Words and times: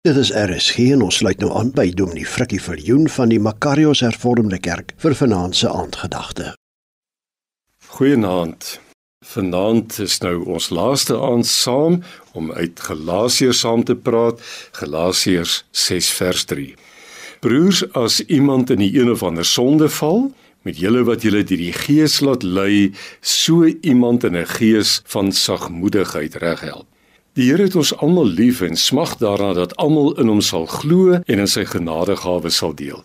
Dit 0.00 0.16
is 0.16 0.30
RSG 0.32 0.78
en 0.94 1.02
ons 1.04 1.16
sluit 1.20 1.42
nou 1.44 1.50
aan 1.60 1.74
by 1.76 1.90
Dominee 1.92 2.24
Frikkie 2.24 2.60
Viljoen 2.64 3.02
van 3.12 3.28
die 3.28 3.36
Makarios 3.36 4.00
Hervormde 4.00 4.56
Kerk 4.56 4.94
vir 5.02 5.12
vanaand 5.18 5.58
se 5.58 5.68
aandgedagte. 5.68 6.54
Goeienaand. 7.92 8.78
Vanaand 9.34 9.98
is 10.00 10.14
nou 10.24 10.38
ons 10.54 10.70
laaste 10.72 11.18
aand 11.20 11.44
saam 11.44 11.98
om 12.32 12.48
uit 12.48 12.80
Galasiërs 12.80 13.60
saam 13.60 13.84
te 13.84 13.92
praat, 14.08 14.40
Galasiërs 14.80 15.58
6 15.84 16.08
vers 16.16 16.46
3. 16.48 16.70
Broers, 17.44 17.82
as 17.92 18.22
iemand 18.24 18.72
in 18.72 18.80
die 18.80 18.94
een 18.96 19.12
of 19.12 19.20
ander 19.20 19.44
sonde 19.44 19.90
val, 20.00 20.30
met 20.64 20.80
julle 20.80 21.04
wat 21.04 21.28
julle 21.28 21.44
deur 21.44 21.60
die 21.60 21.76
Gees 21.76 22.22
laat 22.24 22.40
lei, 22.40 22.94
so 23.20 23.68
iemand 23.68 24.24
in 24.24 24.40
'n 24.40 24.48
gees 24.56 25.02
van 25.04 25.28
sagmoedigheid 25.28 26.40
reghelp. 26.40 26.88
Die 27.38 27.46
Here 27.46 27.62
het 27.62 27.76
ons 27.78 27.92
almal 28.02 28.26
lief 28.26 28.58
en 28.66 28.74
smag 28.76 29.12
daarna 29.20 29.52
dat 29.54 29.76
almal 29.78 30.16
in 30.18 30.26
hom 30.32 30.40
sal 30.42 30.66
glo 30.66 31.20
en 31.20 31.38
in 31.38 31.50
sy 31.50 31.62
genadegawe 31.68 32.50
sal 32.50 32.74
deel. 32.74 33.04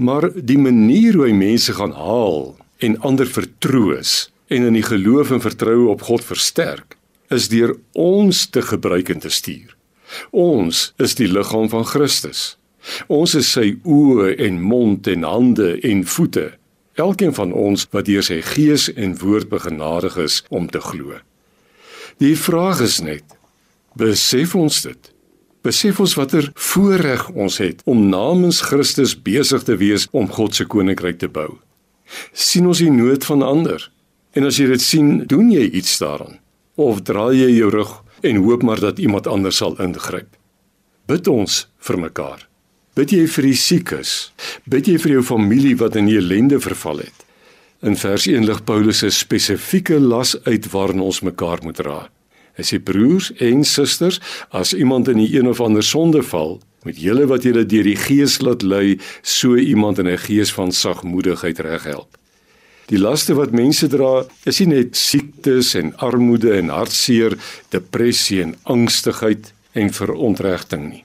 Maar 0.00 0.30
die 0.32 0.56
manier 0.56 1.18
hoe 1.18 1.26
hy 1.26 1.34
mense 1.36 1.74
gaan 1.76 1.92
haal 1.92 2.54
en 2.80 2.96
ander 3.04 3.28
vertroos 3.28 4.30
en 4.48 4.64
in 4.70 4.78
die 4.78 4.86
geloof 4.86 5.34
en 5.34 5.44
vertroue 5.44 5.90
op 5.92 6.06
God 6.08 6.24
versterk, 6.24 6.96
is 7.28 7.50
deur 7.52 7.74
ons 7.92 8.46
te 8.48 8.64
gebruik 8.64 9.12
en 9.12 9.20
te 9.20 9.32
stuur. 9.34 9.74
Ons 10.32 10.94
is 11.02 11.18
die 11.18 11.28
liggaam 11.28 11.68
van 11.68 11.84
Christus. 11.84 12.54
Ons 13.12 13.34
is 13.36 13.50
sy 13.50 13.74
oë 13.84 14.36
en 14.46 14.60
mond 14.62 15.06
en 15.10 15.26
hande 15.26 15.74
en 15.84 16.04
voete. 16.06 16.52
Elkeen 16.96 17.34
van 17.36 17.52
ons 17.52 17.84
wat 17.92 18.08
deur 18.08 18.24
sy 18.24 18.40
gees 18.54 18.88
en 18.94 19.18
woord 19.20 19.50
begenadig 19.52 20.16
is 20.22 20.44
om 20.48 20.70
te 20.70 20.80
glo. 20.80 21.18
Die 22.22 22.38
vraag 22.40 22.80
is 22.80 23.02
net 23.04 23.36
Besef 23.96 24.52
ons 24.52 24.82
dit? 24.84 25.06
Besef 25.64 26.02
ons 26.04 26.14
watter 26.18 26.50
voorreg 26.52 27.22
ons 27.32 27.54
het 27.62 27.78
om 27.88 28.02
namens 28.10 28.58
Christus 28.68 29.14
besig 29.16 29.62
te 29.64 29.76
wees 29.80 30.04
om 30.12 30.26
God 30.28 30.54
se 30.54 30.66
koninkryk 30.68 31.16
te 31.22 31.30
bou. 31.32 31.56
sien 32.32 32.66
ons 32.66 32.78
die 32.78 32.90
nood 32.92 33.24
van 33.24 33.42
ander? 33.42 33.80
En 34.36 34.44
as 34.44 34.58
jy 34.60 34.66
dit 34.68 34.82
sien, 34.82 35.24
doen 35.24 35.48
jy 35.50 35.64
iets 35.72 35.96
daaraan? 35.98 36.36
Of 36.76 37.00
draai 37.08 37.40
jy 37.40 37.48
jou 37.56 37.70
rug 37.72 37.94
en 38.20 38.42
hoop 38.44 38.62
maar 38.62 38.80
dat 38.80 38.98
iemand 38.98 39.26
anders 39.26 39.56
sal 39.56 39.78
ingryp? 39.80 40.28
Bid 41.08 41.28
ons 41.28 41.64
vir 41.78 41.98
mekaar. 41.98 42.44
Bid 42.94 43.12
jy 43.16 43.24
vir 43.26 43.48
die 43.48 43.56
siekes? 43.56 44.12
Bid 44.68 44.92
jy 44.92 44.98
vir 44.98 45.12
jou 45.16 45.22
familie 45.22 45.76
wat 45.80 45.96
in 45.96 46.12
ellende 46.12 46.60
verval 46.60 47.00
het? 47.00 47.24
In 47.80 47.96
vers 47.96 48.28
1 48.28 48.44
lig 48.44 48.60
Paulus 48.64 49.02
'n 49.02 49.10
spesifieke 49.10 49.98
las 50.00 50.36
uit 50.44 50.70
waarin 50.70 51.00
ons 51.00 51.20
mekaar 51.20 51.64
moet 51.64 51.80
dra. 51.80 52.10
Hy 52.56 52.64
sê 52.64 52.78
broers 52.80 53.32
en 53.44 53.64
susters, 53.64 54.20
as 54.50 54.72
iemand 54.72 55.08
in 55.08 55.20
'n 55.20 55.28
een 55.34 55.48
of 55.48 55.60
ander 55.60 55.82
sonde 55.82 56.22
val, 56.22 56.60
met 56.84 57.00
julle 57.00 57.26
wat 57.26 57.42
julle 57.42 57.66
deur 57.66 57.84
die 57.84 57.96
Gees 57.96 58.40
laat 58.40 58.62
lei, 58.62 58.98
so 59.22 59.56
iemand 59.56 59.98
in 59.98 60.08
'n 60.08 60.18
gees 60.18 60.52
van 60.52 60.72
sagmoedigheid 60.72 61.58
reghelp. 61.58 62.16
Die 62.86 62.98
laste 62.98 63.34
wat 63.34 63.50
mense 63.50 63.88
dra, 63.90 64.24
is 64.46 64.60
nie 64.62 64.66
net 64.66 64.96
siektes 64.96 65.74
en 65.74 65.96
armoede 65.96 66.52
en 66.54 66.68
hartseer, 66.68 67.34
depressie 67.74 68.42
en 68.42 68.54
angstigheid 68.62 69.52
en 69.72 69.90
verontregting 69.92 70.90
nie. 70.90 71.04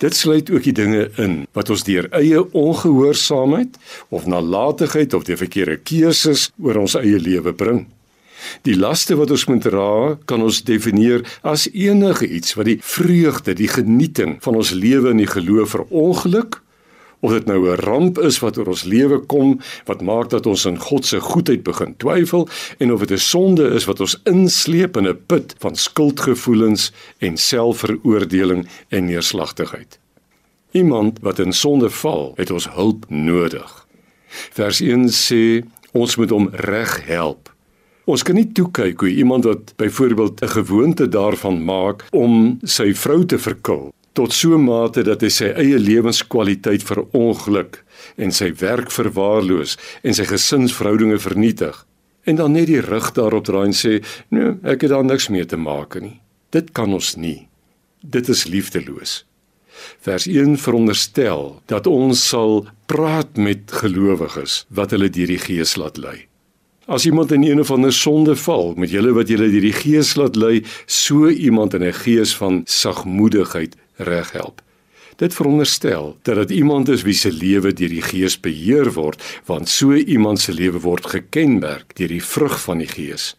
Dit 0.00 0.16
sluit 0.16 0.50
ook 0.50 0.64
die 0.66 0.72
dinge 0.72 1.10
in 1.16 1.44
wat 1.52 1.70
ons 1.70 1.84
deur 1.84 2.08
eie 2.16 2.40
ongehoorsaamheid 2.42 3.76
of 4.08 4.24
nalatigheid 4.26 5.14
of 5.14 5.28
die 5.28 5.36
verkeerde 5.36 5.76
keuses 5.76 6.48
oor 6.58 6.80
ons 6.80 6.96
eie 6.98 7.20
lewe 7.20 7.52
bring. 7.52 7.84
Die 8.62 8.76
laste 8.76 9.16
wat 9.16 9.30
ons 9.30 9.44
moet 9.44 9.62
dra, 9.62 10.18
kan 10.24 10.42
ons 10.42 10.62
definieer 10.62 11.24
as 11.42 11.68
enige 11.72 12.28
iets 12.28 12.54
wat 12.54 12.64
die 12.64 12.78
vreugde, 12.80 13.54
die 13.54 13.68
genieting 13.68 14.38
van 14.40 14.54
ons 14.54 14.70
lewe 14.70 15.10
in 15.10 15.16
die 15.16 15.30
geloof 15.30 15.70
verongeluk 15.70 16.62
of 17.22 17.30
dit 17.30 17.46
nou 17.46 17.70
'n 17.70 17.80
ramp 17.80 18.18
is 18.18 18.38
wat 18.38 18.58
oor 18.58 18.66
ons 18.66 18.82
lewe 18.82 19.18
kom 19.18 19.60
wat 19.84 20.02
maak 20.02 20.30
dat 20.30 20.46
ons 20.46 20.64
in 20.64 20.78
God 20.78 21.06
se 21.06 21.20
goedheid 21.20 21.62
begin 21.62 21.94
twyfel 21.96 22.48
en 22.78 22.92
of 22.92 23.00
dit 23.00 23.10
'n 23.10 23.18
sonde 23.18 23.70
is 23.70 23.84
wat 23.84 24.00
ons 24.00 24.20
insleep 24.24 24.96
in 24.96 25.06
'n 25.08 25.20
put 25.26 25.54
van 25.58 25.76
skuldgevoelens 25.76 26.92
en 27.18 27.36
selfveroordeling 27.36 28.68
en 28.88 29.04
neerslagtigheid. 29.04 29.98
Iemand 30.70 31.18
wat 31.20 31.38
in 31.38 31.52
sonde 31.52 31.90
val, 31.90 32.32
het 32.36 32.50
ons 32.50 32.70
hulp 32.70 33.04
nodig. 33.08 33.86
Vers 34.52 34.80
1 34.80 35.08
sê 35.08 35.66
ons 35.92 36.16
moet 36.16 36.30
hom 36.30 36.48
reg 36.52 37.06
help. 37.06 37.51
Ons 38.04 38.24
kan 38.26 38.34
nie 38.34 38.48
toe 38.50 38.66
kyk 38.74 39.00
hoe 39.04 39.12
iemand 39.14 39.46
wat 39.46 39.74
byvoorbeeld 39.78 40.42
'n 40.42 40.48
gewoonte 40.48 41.08
daarvan 41.08 41.64
maak 41.64 42.06
om 42.10 42.58
sy 42.64 42.94
vrou 42.94 43.24
te 43.24 43.38
verkil 43.38 43.94
tot 44.12 44.32
so 44.32 44.54
'n 44.54 44.64
mate 44.64 45.02
dat 45.02 45.20
hy 45.20 45.28
sy 45.28 45.44
eie 45.44 45.78
lewenskwaliteit 45.78 46.82
verongeluk 46.82 47.84
en 48.16 48.32
sy 48.32 48.52
werk 48.58 48.90
verwaarloos 48.90 49.78
en 50.02 50.14
sy 50.14 50.24
gesinsverhoudinge 50.24 51.18
vernietig 51.18 51.86
en 52.24 52.36
dan 52.36 52.52
net 52.52 52.66
die 52.66 52.80
rug 52.80 53.12
daarop 53.12 53.44
draai 53.44 53.66
en 53.66 53.72
sê 53.72 54.02
nee 54.30 54.54
ek 54.62 54.82
het 54.82 54.90
daar 54.90 55.04
niks 55.04 55.28
mee 55.28 55.44
te 55.44 55.56
maak 55.56 56.00
nie. 56.00 56.20
Dit 56.50 56.72
kan 56.72 56.92
ons 56.92 57.16
nie. 57.16 57.48
Dit 58.00 58.28
is 58.28 58.46
liefdeloos. 58.46 59.24
Vers 60.00 60.26
1 60.26 60.58
veronderstel 60.58 61.62
dat 61.66 61.86
ons 61.86 62.28
sal 62.28 62.66
praat 62.86 63.36
met 63.36 63.72
gelowiges 63.72 64.66
wat 64.68 64.90
hulle 64.90 65.08
deur 65.08 65.26
die 65.26 65.38
gees 65.38 65.76
laat 65.76 65.96
lei 65.96 66.31
As 66.86 67.06
iemand 67.06 67.32
in 67.32 67.42
een 67.42 67.60
of 67.60 67.70
ander 67.70 67.92
sonde 67.92 68.36
val, 68.36 68.72
met 68.76 68.90
julle 68.90 69.12
wat 69.14 69.28
julle 69.30 69.46
deur 69.50 69.62
die 69.62 69.76
Gees 69.76 70.16
laat 70.18 70.34
lei, 70.36 70.64
so 70.86 71.28
iemand 71.28 71.74
in 71.74 71.84
'n 71.84 71.92
gees 71.94 72.34
van 72.36 72.62
sagmoedigheid 72.64 73.76
reghelp. 73.96 74.62
Dit 75.16 75.34
veronderstel 75.34 76.16
dat 76.22 76.34
dit 76.34 76.50
iemand 76.50 76.88
is 76.88 77.02
wie 77.02 77.14
se 77.14 77.32
lewe 77.32 77.72
deur 77.72 77.88
die 77.88 78.02
Gees 78.02 78.40
beheer 78.40 78.92
word, 78.92 79.22
want 79.46 79.68
so 79.68 79.94
iemand 79.94 80.40
se 80.40 80.52
lewe 80.52 80.80
word 80.80 81.06
gekenmerk 81.06 81.94
deur 81.94 82.08
die 82.08 82.24
vrug 82.24 82.60
van 82.62 82.78
die 82.78 82.88
Gees. 82.88 83.36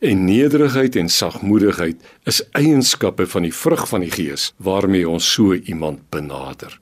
En 0.00 0.24
nederigheid 0.24 0.96
en 0.96 1.08
sagmoedigheid 1.08 1.96
is 2.24 2.48
eienskappe 2.50 3.26
van 3.26 3.42
die 3.42 3.54
vrug 3.54 3.88
van 3.88 4.00
die 4.00 4.10
Gees 4.10 4.52
waarmee 4.56 5.08
ons 5.08 5.32
so 5.32 5.52
iemand 5.54 6.08
benader. 6.10 6.80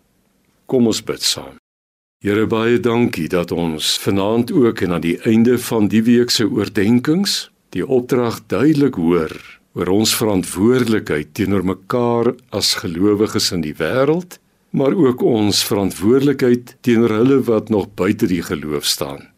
Kom 0.67 0.87
ons 0.87 1.03
bid 1.03 1.23
saam. 1.23 1.64
Here 2.25 2.47
baie 2.49 2.79
dankie 2.81 3.27
dat 3.29 3.51
ons 3.53 3.99
vanaand 4.01 4.49
ook 4.57 4.79
en 4.87 4.95
aan 4.97 5.03
die 5.05 5.19
einde 5.29 5.59
van 5.61 5.91
die 5.93 6.01
week 6.07 6.31
se 6.33 6.47
oordeenkings 6.49 7.35
die 7.77 7.85
opdrag 7.85 8.39
duidelik 8.49 8.97
hoor 8.97 9.35
oor 9.77 9.91
ons 9.93 10.15
verantwoordelikheid 10.17 11.35
teenoor 11.37 11.67
mekaar 11.69 12.31
as 12.49 12.71
gelowiges 12.81 13.51
in 13.53 13.61
die 13.67 13.75
wêreld, 13.77 14.39
maar 14.73 14.97
ook 14.97 15.21
ons 15.21 15.61
verantwoordelikheid 15.69 16.73
teenoor 16.81 17.13
hulle 17.19 17.39
wat 17.51 17.69
nog 17.69 17.93
buite 17.93 18.33
die 18.33 18.41
geloof 18.41 18.89
staan. 18.89 19.29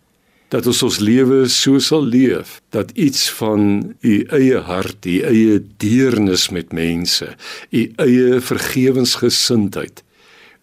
Dat 0.54 0.70
ons 0.70 0.86
ons 0.86 1.02
lewe 1.02 1.42
so 1.50 1.82
sal 1.82 2.06
leef 2.06 2.60
dat 2.70 2.94
iets 2.94 3.26
van 3.42 3.96
u 3.98 4.16
eie 4.30 4.62
hart, 4.62 5.10
u 5.10 5.18
eie 5.26 5.58
deernis 5.82 6.52
met 6.54 6.70
mense, 6.70 7.34
u 7.74 7.88
eie 8.06 8.38
vergewensgesindheid 8.38 10.05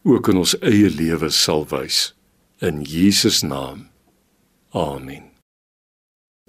ook 0.03 0.28
in 0.28 0.38
ons 0.38 0.56
eie 0.59 0.90
lewe 0.90 1.30
sal 1.30 1.66
wys 1.72 2.16
in 2.64 2.81
Jesus 2.81 3.41
naam. 3.41 3.88
Amen. 4.72 5.31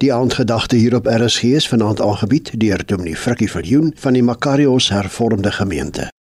Die 0.02 0.12
aandgedagte 0.12 0.76
hier 0.76 0.94
op 0.94 1.06
RSG 1.06 1.42
is 1.42 1.68
vanaand 1.68 2.00
aangebied 2.00 2.60
deur 2.60 2.86
Dominee 2.86 3.16
Frikkie 3.16 3.50
van 3.50 3.62
Joen 3.62 3.92
van 3.96 4.12
die 4.12 4.22
Makarios 4.22 4.88
Hervormde 4.88 5.52
Gemeente. 5.52 6.14